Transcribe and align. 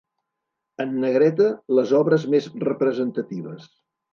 En 0.85 0.95
negreta, 1.03 1.51
les 1.81 1.93
obres 2.01 2.27
més 2.37 2.49
representatives. 2.67 3.71